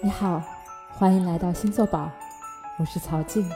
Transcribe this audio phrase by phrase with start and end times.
[0.00, 0.40] 你好，
[0.92, 2.08] 欢迎来到星座宝，
[2.78, 3.50] 我是曹静，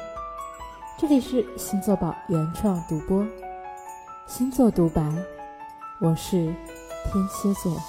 [0.99, 3.25] 这里是星座宝原创独播，
[4.27, 5.01] 星座独白，
[6.01, 6.53] 我是
[7.05, 7.81] 天蝎座，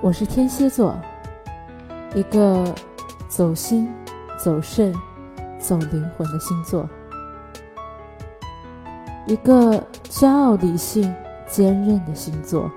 [0.00, 0.96] 我是天蝎座，
[2.14, 2.72] 一个
[3.28, 3.92] 走心、
[4.38, 4.94] 走肾、
[5.58, 6.88] 走灵魂的星座，
[9.26, 11.12] 一个骄傲、理性、
[11.48, 12.70] 坚韧的星座。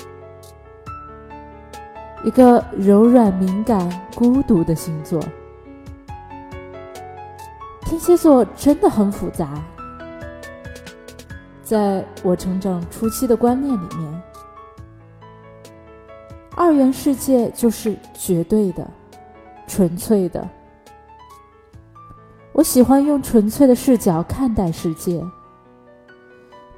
[2.26, 5.22] 一个柔软、敏感、孤独的星座，
[7.86, 9.64] 天蝎座真的很复杂。
[11.64, 14.22] 在我成长初期的观念里面，
[16.56, 18.86] 二元世界就是绝对的、
[19.66, 20.46] 纯粹的。
[22.52, 25.24] 我喜欢用纯粹的视角看待世界，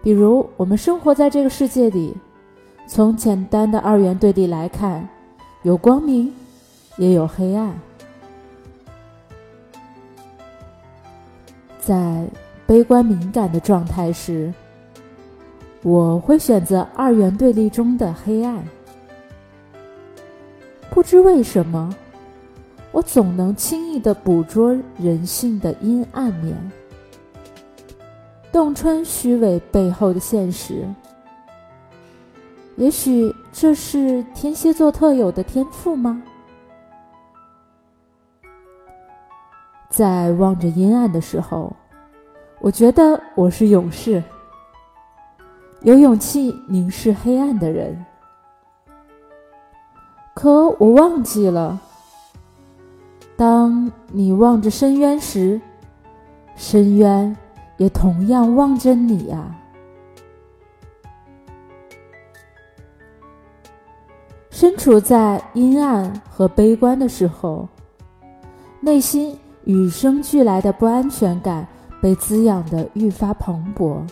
[0.03, 2.15] 比如我们生活在这个世界里，
[2.85, 5.09] 从简单的二元对立来看。
[5.63, 6.33] 有光明，
[6.97, 7.79] 也有黑暗。
[11.79, 12.25] 在
[12.65, 14.51] 悲观敏感的状态时，
[15.83, 18.63] 我会选择二元对立中的黑暗。
[20.89, 21.95] 不知为什么，
[22.91, 26.71] 我总能轻易的捕捉人性的阴暗面，
[28.51, 30.87] 洞穿虚伪背后的现实。
[32.77, 36.21] 也许这是天蝎座特有的天赋吗？
[39.89, 41.75] 在望着阴暗的时候，
[42.59, 44.23] 我觉得我是勇士，
[45.81, 48.05] 有勇气凝视黑暗的人。
[50.33, 51.77] 可我忘记了，
[53.35, 55.59] 当你望着深渊时，
[56.55, 57.35] 深渊
[57.75, 59.60] 也同样望着你啊。
[64.61, 67.67] 身处在阴暗和悲观的时候，
[68.79, 71.67] 内心与生俱来的不安全感
[71.99, 74.07] 被滋养的愈发蓬勃。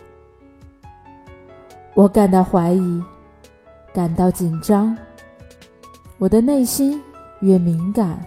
[1.93, 3.03] 我感到怀疑，
[3.93, 4.97] 感到紧张。
[6.17, 6.99] 我的内心
[7.41, 8.19] 越敏感，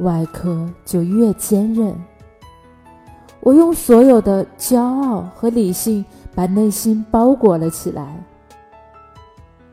[0.00, 1.96] 外壳就越坚韧。
[3.40, 6.04] 我用所有的骄傲和理性
[6.34, 8.22] 把内心包裹了起来。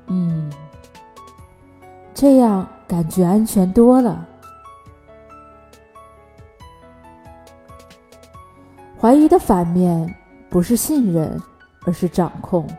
[0.08, 0.50] 嗯。
[2.22, 4.28] 这样感觉安全多了。
[9.00, 10.16] 怀疑的反面
[10.48, 11.42] 不是信任，
[11.84, 12.70] 而是掌控。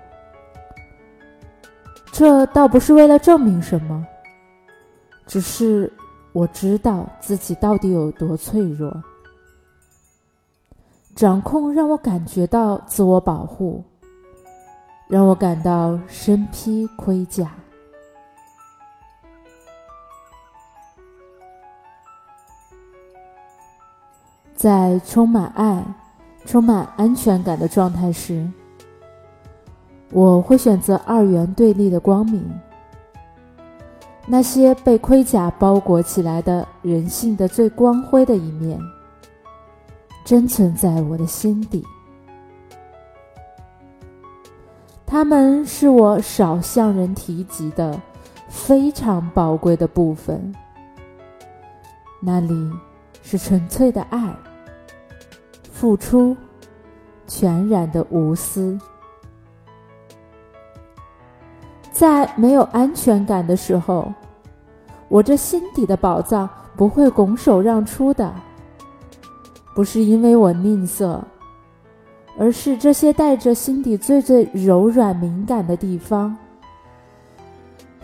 [2.12, 4.06] 这倒不是为了证明什么，
[5.26, 5.92] 只是
[6.32, 9.02] 我知道自己到底有多脆弱。
[11.16, 13.82] 掌控让我感觉到自我保护，
[15.08, 17.50] 让我感到身披盔甲。
[24.62, 25.84] 在充满爱、
[26.44, 28.48] 充满安全感的状态时，
[30.12, 32.48] 我会选择二元对立的光明。
[34.24, 38.78] 那些被盔甲包裹起来的人性的最光辉的一面，
[40.24, 41.84] 真存在我的心底。
[45.04, 48.00] 他们是我少向人提及的
[48.48, 50.54] 非常宝贵的部分。
[52.20, 52.70] 那里
[53.24, 54.32] 是纯粹的爱。
[55.82, 56.36] 付出，
[57.26, 58.78] 全然的无私。
[61.90, 64.12] 在没有安全感的时候，
[65.08, 68.32] 我这心底的宝藏不会拱手让出的。
[69.74, 71.20] 不是因为我吝啬，
[72.38, 76.36] 而是这些带着心底最最柔软敏感的地方，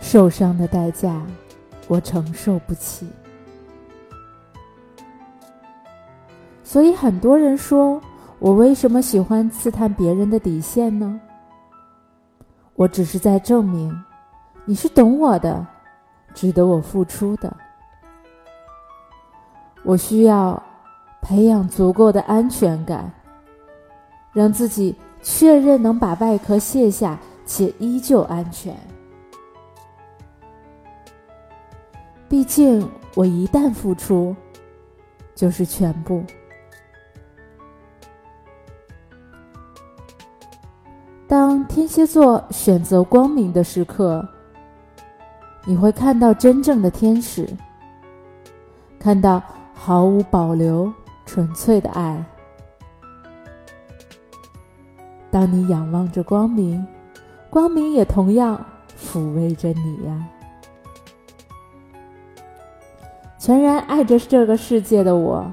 [0.01, 1.21] 受伤的代价，
[1.87, 3.07] 我承受不起。
[6.69, 7.99] 所以很多人说
[8.37, 11.19] 我为什么喜欢刺探别人的底线呢？
[12.75, 13.91] 我只是在证明，
[14.65, 15.65] 你是懂我的，
[16.35, 17.51] 值得我付出的。
[19.81, 20.61] 我需要
[21.23, 23.11] 培养足够的安全感，
[24.31, 27.17] 让自己确认能把外壳卸下
[27.47, 28.77] 且依旧安全。
[32.29, 34.35] 毕竟我一旦付出，
[35.33, 36.23] 就是全部。
[41.29, 44.27] 当天蝎座选择光明的时刻，
[45.63, 47.47] 你会看到真正的天使，
[48.97, 49.39] 看到
[49.75, 50.91] 毫无保留、
[51.27, 52.25] 纯粹的爱。
[55.29, 56.83] 当你仰望着光明，
[57.51, 58.65] 光明也同样
[58.99, 60.27] 抚慰着你呀。
[63.37, 65.45] 全然爱着这个世界的我，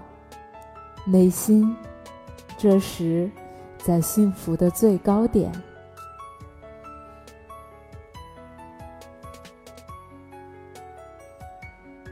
[1.04, 1.76] 内心
[2.56, 3.30] 这时
[3.86, 5.52] 在幸福的最高点。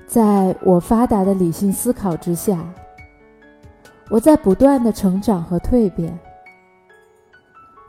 [0.07, 2.65] 在我发达的理性思考之下，
[4.09, 6.17] 我在不断的成长和蜕变。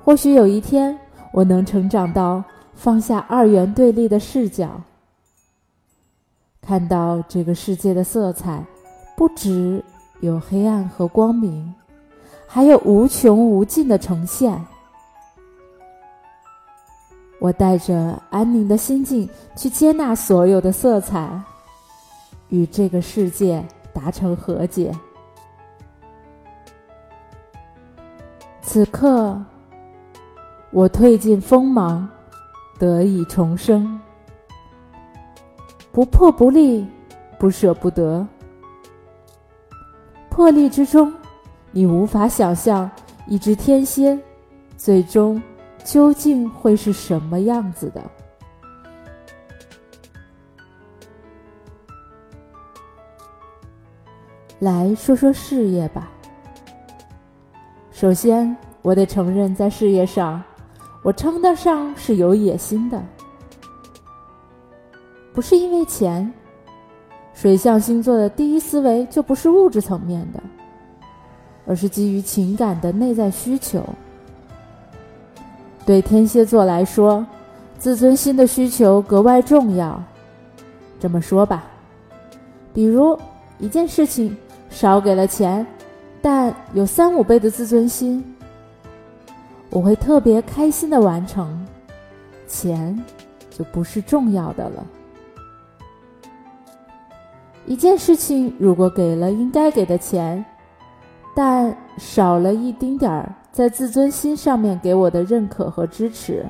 [0.03, 0.97] 或许有一天，
[1.31, 2.43] 我能成长到
[2.73, 4.81] 放下二元对立的视角，
[6.59, 8.65] 看到这个世界的色彩
[9.15, 9.83] 不只
[10.21, 11.71] 有黑暗和光明，
[12.55, 14.65] 还有无穷无尽的呈现。
[17.37, 21.29] 我带着安宁的心境去接纳所有的色彩。
[22.47, 23.61] 与这个世界
[23.93, 24.89] 达成和解。
[28.61, 29.37] 此刻，
[30.71, 32.07] 我褪尽锋芒，
[32.79, 33.99] 得以重生。
[35.91, 36.87] 不破不立，
[37.37, 38.25] 不舍不得。
[40.29, 41.13] 破立之中，
[41.77, 42.89] 你无法想象
[43.27, 44.18] 一只天蝎
[44.77, 45.42] 最终
[45.83, 48.01] 究竟会是什么样子的。
[54.60, 56.10] 来说说事业吧。
[57.92, 60.42] 首先，我得承认，在事业上，
[61.04, 63.04] 我称得上是有野心的。
[65.33, 66.33] 不是因为钱，
[67.33, 70.42] 水象星座的第一思维就不是物质层面的，
[71.65, 73.83] 而是基于情感的内在需求。
[75.85, 77.25] 对天蝎座来说，
[77.77, 80.01] 自尊心的需求格外重要。
[81.00, 81.65] 这么说吧，
[82.73, 83.17] 比如
[83.59, 84.35] 一件事情。
[84.67, 85.65] 少给了钱，
[86.21, 88.21] 但有三五倍的自尊心，
[89.69, 91.65] 我会特别开心的完成，
[92.45, 93.01] 钱
[93.50, 94.85] 就不是重要的了。
[97.65, 100.44] 一件事情如果给了应该给的钱，
[101.35, 106.45] 但少了一丁点儿在自尊心上面给我的认可和支持，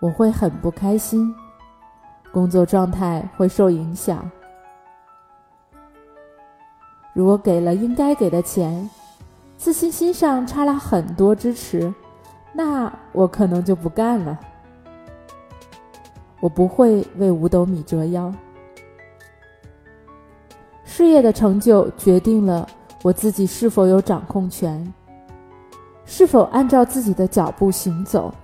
[0.00, 1.32] 我会很不开心，
[2.32, 4.28] 工作状态会受影响。
[7.12, 8.90] 如果给了应该给的钱，
[9.56, 11.94] 自信心上差了很多支持，
[12.52, 14.38] 那我可能就不干了。
[16.40, 18.32] 我不会为五斗米折腰。
[20.98, 22.68] 事业的成就决定了
[23.04, 24.92] 我自己是否有掌控权，
[26.04, 28.34] 是否按照自己的脚步行走。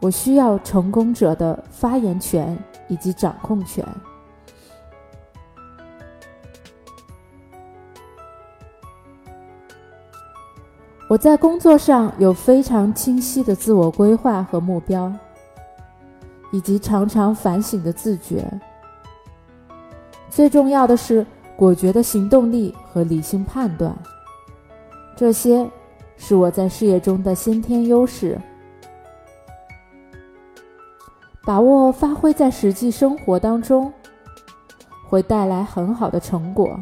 [0.00, 2.58] 我需要成功者的发言权
[2.88, 3.86] 以及掌控权。
[11.10, 15.12] 我在工作上有非常清晰的自我规划和目标，
[16.50, 18.50] 以及常常反省的自觉。
[20.34, 23.96] 最重要的是果决的行动力和理性判断，
[25.14, 25.70] 这些
[26.16, 28.36] 是我在事业中的先天优势。
[31.44, 33.92] 把握发挥在实际生活当中，
[35.08, 36.78] 会带来很好的成果。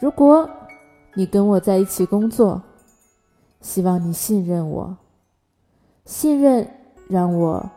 [0.00, 0.50] 如果。
[1.12, 2.62] 你跟我在一起工作，
[3.60, 4.96] 希望你信任我。
[6.04, 6.64] 信任
[7.08, 7.68] 让我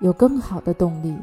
[0.00, 1.16] 有更好的动力。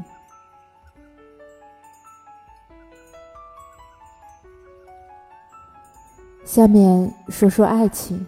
[6.52, 8.26] 下面说说爱情。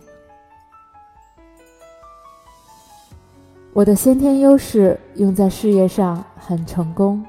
[3.75, 7.23] 我的先天优势用在事业上很成功，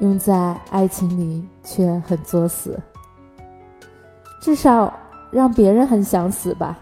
[0.00, 2.76] 用在爱情里却很作死。
[4.40, 4.92] 至少
[5.30, 6.76] 让别人很想死吧。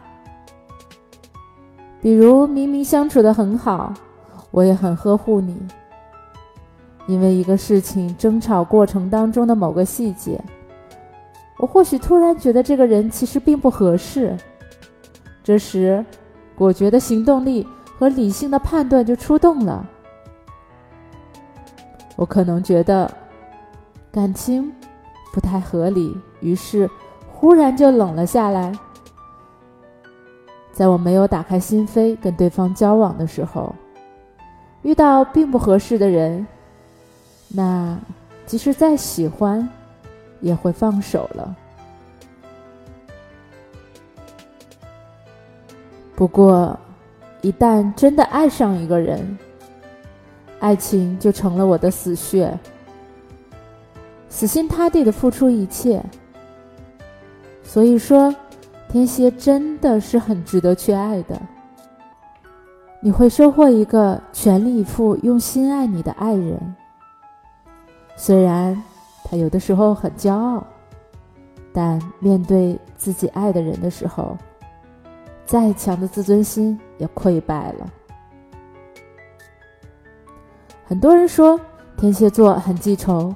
[2.00, 3.92] 比如明明相处的很好，
[4.50, 5.60] 我也很呵护你，
[7.06, 10.42] 因为一个事情争吵过程当中的某个细节，
[11.58, 14.36] 我或许突然觉得这个人其实并不合适。
[15.42, 16.04] 这时，
[16.54, 17.66] 果决的行动力
[17.98, 19.86] 和理性的判断就出动了。
[22.16, 23.10] 我可能觉得
[24.10, 24.72] 感情
[25.32, 26.88] 不太合理，于是。
[27.38, 28.72] 忽然就冷了下来。
[30.72, 33.74] 在我没有打开心扉跟对方交往的时候，
[34.80, 36.46] 遇到并不合适的人，
[37.48, 37.98] 那
[38.46, 39.68] 即使再喜欢，
[40.40, 41.56] 也会放手了。
[46.14, 46.78] 不过，
[47.42, 49.38] 一旦真的爱上一个人，
[50.60, 52.58] 爱情就成了我的死穴，
[54.28, 56.02] 死心塌地的付出一切。
[57.62, 58.34] 所以说，
[58.88, 61.40] 天蝎真的是很值得去爱的。
[63.00, 66.74] 你会收获一个全力以赴、用心爱你的爱人。
[68.16, 68.82] 虽然
[69.28, 70.64] 他有的时候很骄傲，
[71.72, 74.38] 但面对自己爱的人的时候，
[75.44, 77.92] 再强的自尊心也溃败了。
[80.84, 81.60] 很多人说
[81.96, 83.34] 天蝎座很记仇，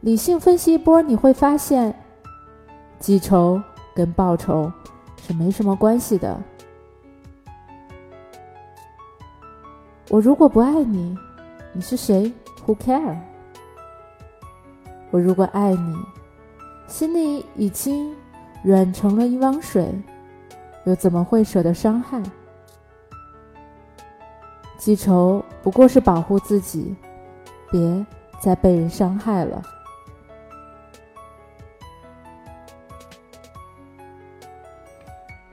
[0.00, 1.94] 理性分析一波，你会发现，
[2.98, 3.60] 记仇
[3.94, 4.72] 跟报仇
[5.18, 6.40] 是没什么关系的。
[10.08, 11.14] 我如果不爱你，
[11.74, 12.32] 你是谁
[12.66, 13.18] ？Who care？
[15.12, 15.94] 我如果爱你，
[16.88, 18.16] 心里已经
[18.64, 19.94] 软成了一汪水，
[20.86, 22.22] 又怎么会舍得伤害？
[24.78, 26.96] 记仇不过是保护自己，
[27.70, 28.06] 别
[28.40, 29.62] 再被人伤害了。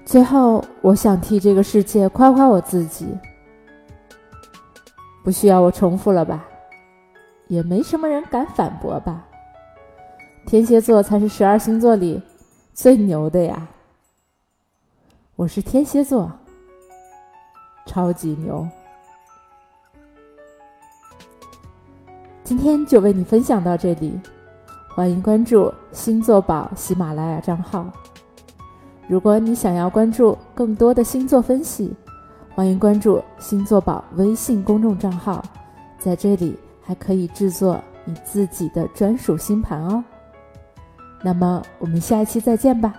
[0.05, 3.13] 最后，我想替这个世界夸夸我自己。
[5.21, 6.47] 不需要我重复了吧？
[7.47, 9.25] 也没什么人敢反驳吧？
[10.49, 12.19] 天蝎座才是十二星座里
[12.73, 13.67] 最牛的呀！
[15.35, 16.31] 我是天蝎座，
[17.85, 18.67] 超级牛。
[22.43, 24.19] 今天就为你分享到这里，
[24.87, 27.85] 欢迎关注星座宝喜马拉雅账号。
[29.07, 31.93] 如果你想要关注更多的星座分析。
[32.55, 35.45] 欢迎关注星座宝微信公众账号，
[35.99, 40.03] 在这里还可以制作你自己的专属星盘哦。
[41.21, 42.93] 那么，我们下一期再见吧。